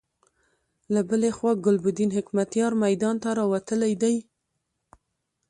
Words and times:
له 0.93 1.01
بلې 1.09 1.29
خوا 1.37 1.51
ګلبدين 1.65 2.09
حکمتیار 2.17 2.71
میدان 2.83 3.15
ته 3.23 3.29
راوتلی 3.39 3.93
دی. 4.01 4.15